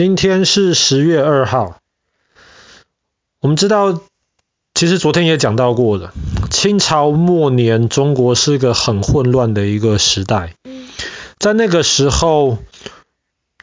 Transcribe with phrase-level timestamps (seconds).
[0.00, 1.76] 今天是十月二号。
[3.40, 4.00] 我们知道，
[4.72, 6.14] 其实昨天也讲到过了，
[6.50, 10.54] 清朝末年，中国是一个很混乱的一个时代。
[11.38, 12.56] 在那个时候，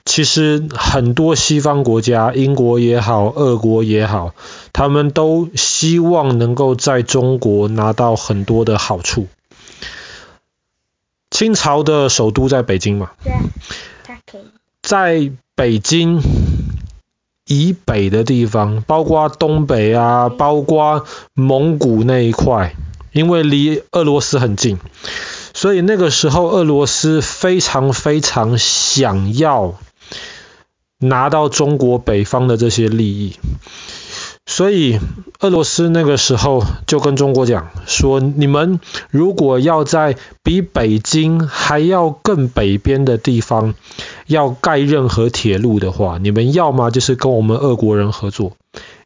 [0.05, 4.35] 其实很多西方国家，英国也好，俄国也好，
[4.73, 9.25] 他们都希望能够在中国拿到很多的好处。
[11.31, 13.09] 清朝的首都在北京嘛？
[14.83, 16.21] 在北京
[17.47, 22.75] 以北的地方，包括东北啊，包括蒙古那一块，
[23.11, 24.77] 因为离俄罗斯很近，
[25.55, 29.73] 所以那个时候俄罗斯非常非常想要
[30.99, 33.33] 拿到中国北方的这些利益。
[34.45, 34.99] 所以
[35.39, 43.73] 俄罗斯那个时候就跟中国讲说，你们如果要在比北京还要更北边的地方
[44.27, 48.57] 要盖任何铁路的话，你们要么就是跟我们俄国人合作，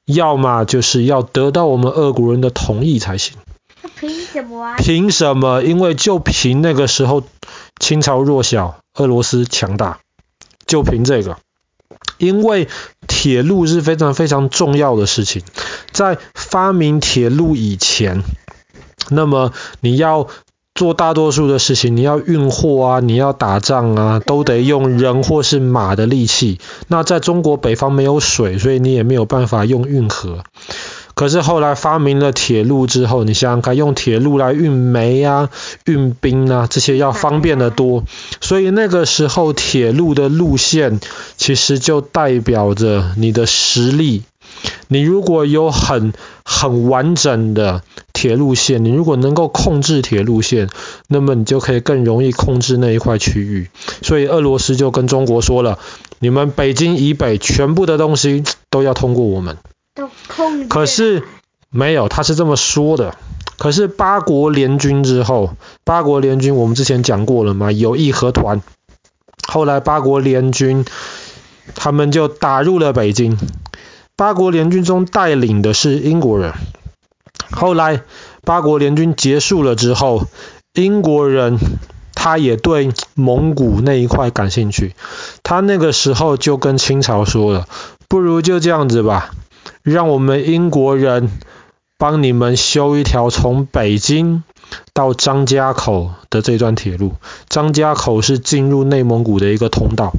[0.05, 3.37] 要么就是要得到我们俄国人的同意才行。
[3.99, 4.75] 凭什么啊？
[4.77, 5.63] 凭什么？
[5.63, 7.23] 因为就凭那个时候
[7.79, 9.99] 清朝弱小，俄罗斯强大，
[10.65, 11.37] 就凭这个。
[12.17, 12.67] 因为
[13.07, 15.41] 铁路是非常非常重要的事情，
[15.91, 18.23] 在发明铁路以前，
[19.09, 20.27] 那么你要
[20.73, 26.59] 做大多数的事情，你要运货啊，你要打仗啊，都得用人或是马的力气。
[26.87, 30.39] 那在中国北方没有水，所以你也没有办法用运河。
[31.13, 35.49] 可是后来发明了铁路之后，你想想看，用铁路来运煤啊、
[35.85, 38.05] 运兵啊，这些要方便得多。
[38.39, 41.01] 所以那个时候铁路的路线
[41.35, 44.23] 其实就代表着你的实力。
[44.87, 47.83] 你如果有很很完整的
[48.21, 50.69] 铁路线，你如果能够控制铁路线，
[51.07, 53.67] 那么你就可以更容易控制那一块区域。
[54.03, 55.79] 所以俄罗斯就跟中国说了，
[56.19, 59.57] 你们北京以北全部的东西都要通过我们。
[60.69, 61.23] 可是
[61.71, 63.15] 没有，他是这么说的。
[63.57, 68.61] 可是八国联军之后，八国联军我们之前讲过了嘛，有义和团。
[69.47, 70.85] 后来八国联军
[71.73, 73.35] 他们就打入了北京。
[74.15, 76.53] 八国联军中带领的是英国人。
[77.51, 78.01] 后来
[78.43, 80.25] 八国联军结束了之后，
[80.73, 81.57] 英国人
[82.15, 84.95] 他也对蒙古那一块感兴趣。
[85.43, 87.67] 他那个时候就跟清朝说了，
[88.07, 89.31] 不如就这样子吧。
[89.83, 91.31] 让我们英国人
[91.97, 94.43] 帮你们修一条从北京
[94.93, 97.13] 到张家口的这段铁路。
[97.49, 100.13] 张家口是进入内蒙古的一个通道。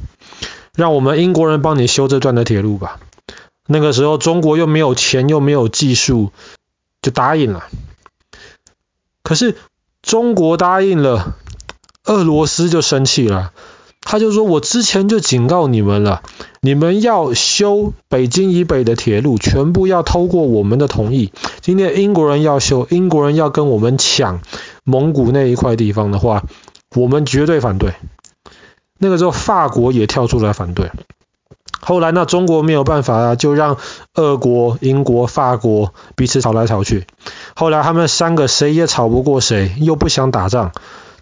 [0.75, 2.99] 让我们英国人帮你修这段的铁路吧。
[3.67, 6.31] 那个时候中国又没有钱又没有技术，
[7.03, 7.65] 就答应了。
[9.21, 9.55] 可是
[10.01, 11.35] 中国答应了，
[12.05, 13.51] 俄罗斯就生气了。
[14.05, 16.23] 他就说：“我之前就警告你们了，
[16.59, 21.31] 你们要修北京以北的铁路，全部要通过我们的同意。
[21.61, 24.41] 今天英国人要修，英国人要跟我们抢
[24.83, 26.43] 蒙古那一块地方的话，
[26.95, 27.93] 我们绝对反对。
[28.97, 30.91] 那个时候法国也跳出来反对。
[31.85, 33.77] 后来那中国没有办法啊，就让
[34.15, 37.05] 俄国、英国、法国彼此吵来吵去。
[37.55, 40.71] 后来他们三个谁也吵不过谁，又不想打仗。”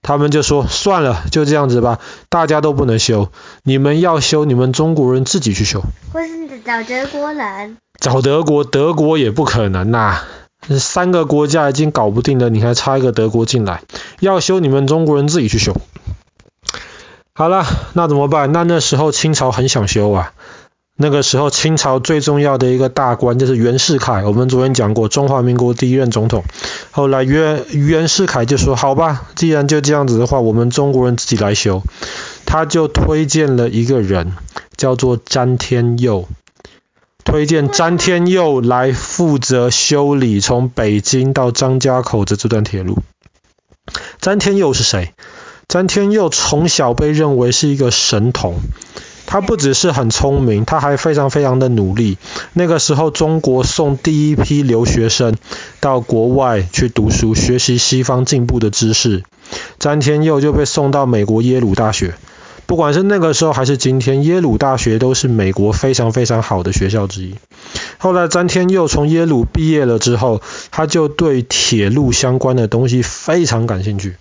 [0.04, 3.30] 他们就说算了，就这样子吧，大家都不能修，
[3.62, 5.84] 你们要修，你们中国人自己去修。
[6.12, 7.78] 或是找德国人。
[8.00, 10.26] 找德国，德国也不可能呐、啊，
[10.80, 13.84] 三个国家已经搞不定了，你还差一个德国进来，
[14.20, 15.76] 要修你们中国人自己去修。
[17.34, 18.52] 好了，那怎么办？
[18.52, 20.34] 那那时候清朝很想修啊。
[20.98, 24.24] 那个时候，清朝最重要的一个大官就是袁世凯。
[24.24, 26.44] 我们昨天讲过，中华民国第一任总统。
[26.92, 31.82] 后来袁袁世凯就说：“好吧，既然就这样子的话，我们中国人自己来修。”
[32.46, 34.34] 他就推荐了一个人，
[34.78, 36.28] 叫做詹天佑，
[37.24, 43.00] 推荐詹天佑来负责修理从北京到张家口的这段铁路。
[44.20, 45.14] 詹天佑是谁？
[45.68, 48.60] 詹天佑从小被认为是一个神童。
[49.32, 52.18] 他不只是很聪明，他还非常非常的努力。
[52.52, 55.38] 那个时候，中国送第一批留学生
[55.80, 59.24] 到国外去读书，学习西方进步的知识。
[59.80, 62.14] 詹天佑就被送到美国耶鲁大学。
[62.66, 67.36] 不管是那个时候还是今天，耶鲁大学都是美国非常非常好的学校之一。
[68.04, 74.16] 后来，詹天佑从耶鲁毕业了之后，他就对铁路相关的东西非常感兴趣。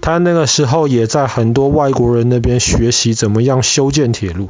[0.00, 4.48] 他那个时候也在很多外国人那边学习怎么样修建铁路，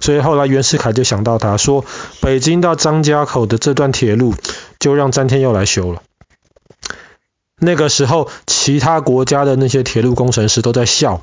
[0.00, 1.84] 所以后来袁世凯就想到他说，
[2.20, 4.34] 北京到张家口的这段铁路
[4.80, 6.02] 就让詹天佑来修了。
[7.60, 11.22] 那个时候其他国家的那些铁路工程师都在笑，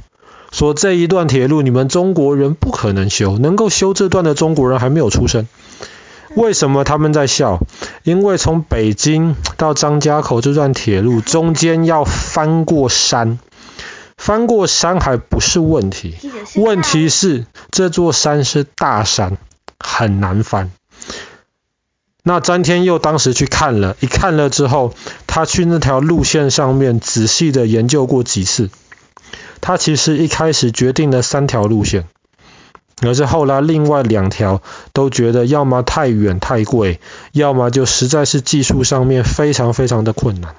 [0.53, 5.45] 说这一段铁路你们中国人不可能修，能够修这段的中国人还没有出生。
[6.36, 7.60] 为什么他们在笑？
[8.04, 13.39] 因为从北京到张家口这段铁路中间要翻过山，
[14.18, 16.16] 翻过山还不是问题，
[16.56, 19.38] 问题是这座山是大山，
[19.80, 20.72] 很难翻。
[22.24, 24.95] 那詹天佑当时去看了，一看了之后，
[25.27, 28.72] 他去那条路线上面仔细的研究过几次，
[29.62, 32.07] 他其实一开始决定了三条路线。
[33.01, 34.62] 而是后来另外两条
[34.94, 37.00] 都觉得要么太远太贵，
[37.33, 40.56] 要么就实在是技术上面非常非常的困难。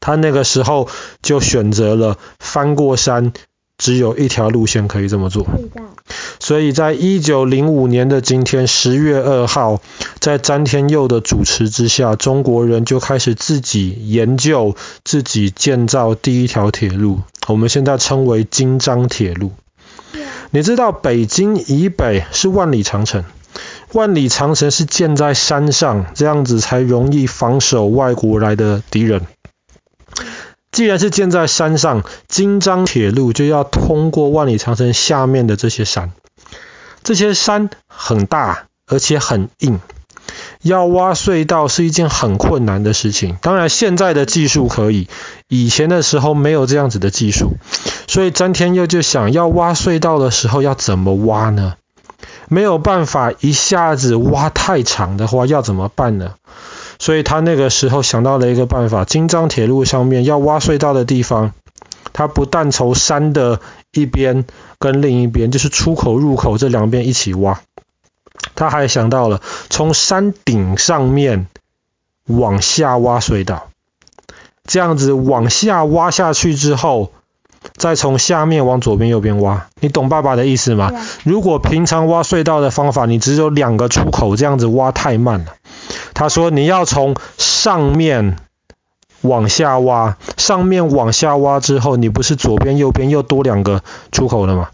[0.00, 0.88] 他那个时候
[1.22, 3.32] 就选择了翻过山，
[3.76, 5.46] 只有一条路线可以这么做。
[6.40, 9.80] 所以在一九零五年的今天，十月二号，
[10.20, 14.74] 在詹天佑的主持之下，中国人就开始自己研究、
[15.04, 19.52] 自己建造第一条铁路，我们现在称为京张铁路。
[20.50, 23.24] 你知道北京以北是万里长城，
[23.92, 29.26] 万里长城是建在山上，这样子才容易防守外国来的敌人。
[30.72, 36.12] 既然是建在山上，京张铁路就要通过万里长城下面的这些山，
[37.02, 39.80] 这些山很大，而且很硬。
[40.62, 45.08] 要挖隧道是一件很困难的事情，当然现在的技术可以，
[45.48, 47.52] 以前的时候没有这样子的技术，
[48.06, 51.74] 所以詹天佑就想要挖隧道的时候要怎么挖呢？
[52.48, 56.34] 没有办法一下子挖太长的话，要怎么办呢？
[56.98, 61.52] 所以他那个时候想到了一个办法，京张铁路上面要挖隧道的地方，
[62.12, 63.60] 他不但从山的
[63.92, 64.44] 一边
[64.80, 67.60] 跟另一边，就是出口入口这两边一起挖。
[68.54, 69.40] 他还想到了
[69.70, 71.46] 从山顶上面
[72.26, 73.68] 往下挖隧道，
[74.64, 77.12] 这样子往下挖下去之后，
[77.76, 79.66] 再从下面往左边右边挖。
[79.80, 80.92] 你懂爸爸的意思吗？
[81.24, 85.54] 如果平常挖隧道的方法，你只有两个出口，这样子挖太慢了。
[86.14, 88.36] 他说你要从上面
[89.22, 93.82] 往下挖，上面往下挖之后，你不是左边右边又多两个
[94.12, 94.68] 出口了吗？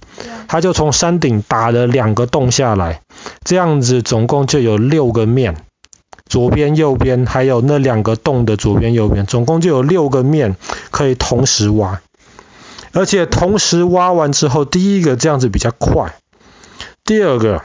[0.49, 3.01] 他就从山顶打了两个洞下来。
[3.45, 5.57] 这样子总共就有六个面，
[6.27, 10.57] 左边、右边，还有那两个洞的左边、右边，总共就有六个面
[10.91, 12.01] 可以同时挖。
[12.93, 16.15] 而且同时挖完之后，第一个这样子比较快，
[17.05, 17.63] 第二个，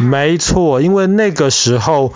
[0.00, 2.12] 没错，因为那个时候。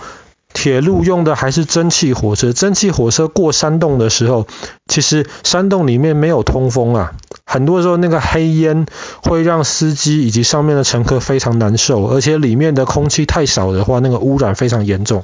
[0.55, 4.45] 铁路用的还是蒸汽火车，蒸汽火车过山洞的时候，
[4.85, 7.13] 其实山洞里面没有通风啊，
[7.53, 8.87] 很多时候那个黑烟
[9.21, 15.23] 会让司机以及上面的乘客非常难受，而且里面的空气太少的话，那个污染非常严重。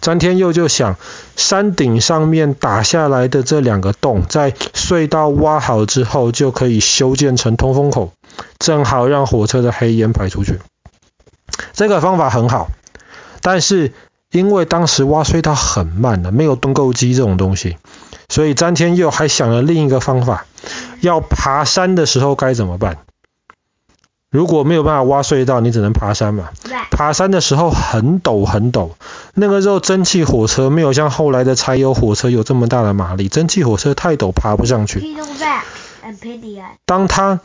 [0.00, 0.94] 詹天佑就想，
[1.34, 8.12] 山顶上面打下来的这两个洞，在隧道挖好之后，就可以修建成通风口，
[8.60, 10.60] 正好让火车的黑烟排出去。
[11.72, 12.68] 这个方法很好，
[13.42, 13.92] 但是。
[14.32, 17.78] 因为当时挖隧道很慢的，没有盾构机这种东西，
[18.28, 20.46] 所以詹天佑还想了另一个方法，
[21.00, 22.98] 要爬山的时候该怎么办？
[24.30, 26.50] 如果没有办法挖隧道，你只能爬山嘛。
[26.90, 28.90] 爬山的时候很陡很陡，
[29.34, 35.02] 那个时候蒸汽火车没有像后来的柴油火车有这么大的马力，蒸汽火车太陡爬不上去。
[36.84, 37.40] 当它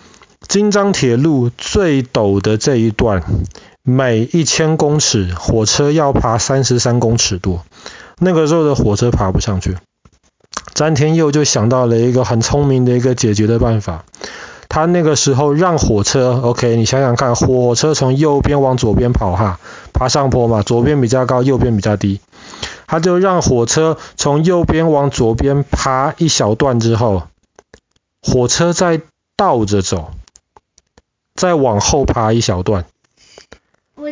[0.48, 3.24] 京张铁路最陡的这一段。
[3.84, 7.66] 每一千公尺，火车要爬三十三公尺多。
[8.20, 9.76] 那个时候的火车爬不上去，
[10.74, 14.06] 詹天佑就想到了一个很聪明的一个解决的办法。
[14.70, 19.60] 他那个时候让火车，OK，你想想看，火车从右边往左边跑哈，
[19.92, 22.22] 爬上坡嘛，左边比较高，右边比较低。
[22.88, 27.24] 他就让火车从右边往左边爬一小段之后，
[28.22, 29.02] 火车再
[29.36, 30.12] 倒着走，
[31.36, 32.86] 再往后爬一小段。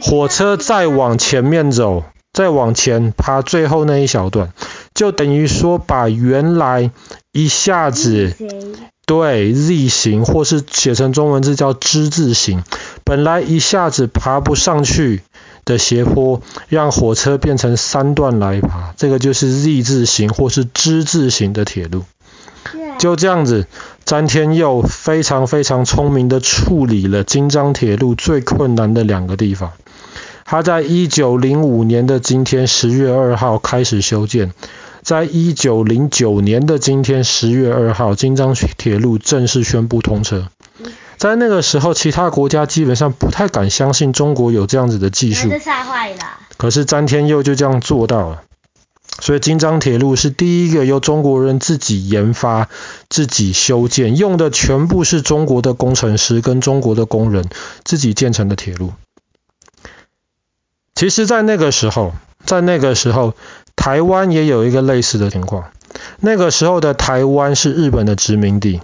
[0.01, 4.51] 火车再往前面走，再往前爬最后那一小段，
[4.99, 6.91] 就等于说把原来
[7.31, 8.33] 一下子
[9.05, 12.65] 对 Z 型，或是写成中文字叫之字形，
[13.05, 15.21] 本来一下子爬不上去
[15.63, 22.03] 的斜坡，让火车变成三段来爬，这个就是 Z 字形或是之字形的铁路。
[22.97, 23.67] 就这样子，
[24.03, 29.71] 詹天佑非常非常聪明的处理了京张铁路最困难的两个地方。
[30.43, 34.51] 他在一九零五年的今天十月二号开始修建，
[35.01, 40.49] 在一九零九年的今天十月二号，京张铁路正式宣布通车。
[41.17, 45.49] 在那个时候，其他国家基本上不太敢相信中国有这样子的技术。
[46.57, 48.41] 可是詹天佑就这样做到了。
[49.21, 52.69] 所以京张铁路是第一个由中国人自己研发、
[53.09, 57.49] 自己修建，用的全部是中国的工程师跟中国的工人
[57.83, 58.93] 自己建成的铁路。
[60.95, 62.13] 其实，在那个时候，
[62.45, 63.33] 在那个时候，
[63.79, 65.63] 台湾也有一个类似的情况。
[66.19, 68.81] 那个时候的台湾是日本的殖民地，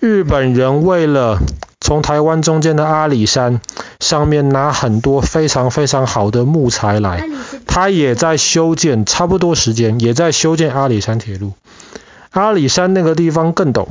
[0.00, 1.38] 日本人为了
[1.80, 3.60] 从台湾中间的阿里山
[4.00, 7.28] 上面拿很多非常非常好的木材来，
[7.68, 11.52] 他也在修建，差不多时间也在修建阿里山铁路。
[12.32, 13.86] 阿里山那个地方更陡，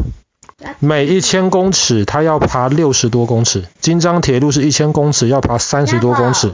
[0.79, 6.51] 每一千公尺他要爬六十多公尺，京张铁路是一千公尺要爬三十多公尺。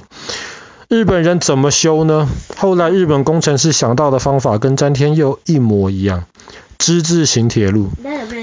[0.89, 2.27] 日本人怎么修呢？
[2.57, 6.25] 后来日本工程师想到的方法跟詹天佑一模一样，
[6.79, 7.89] 之字形铁路。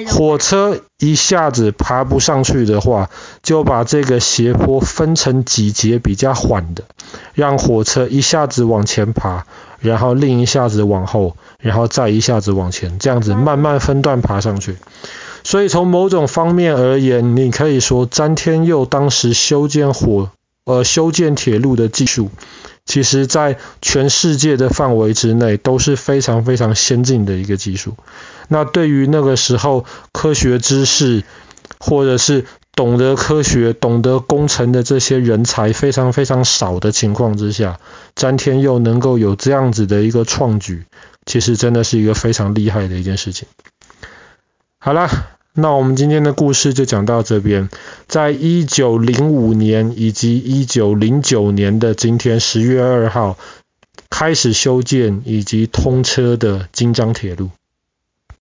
[0.06, 3.10] 火车一下子爬不上去的话，
[3.42, 6.84] 就把这个斜坡分成几节比较缓的，
[7.34, 9.44] 让火车一下子往前爬，
[9.80, 14.76] 然后另一下子往后，然后再一下子往前，这样子慢慢分段爬上去。
[15.42, 20.30] 所以从某种方面而言，你可以说詹天佑当时修建火。
[20.66, 22.28] 呃，修建铁路的技术，
[22.84, 27.96] 其实在全世界的范围之内都是非常非常先进的一个技术。
[28.48, 31.22] 那对于那个时候科学知识，
[31.78, 37.78] 或者是懂得科学、懂得工程的这些人才非常非常少的情况之下，
[38.16, 40.84] 詹天佑能够有这样子的一个创举，
[41.26, 43.46] 其实真的是一个非常厉害的一件事情。
[44.78, 45.35] 好啦。
[45.58, 47.70] 那我们今天的故事就讲到这边。
[48.08, 53.38] 在一九零五年以及一九零九年的今天，十月二号
[54.10, 57.48] 开始修建以及通车的京张铁路。